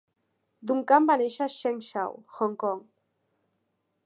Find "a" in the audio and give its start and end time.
1.47-1.51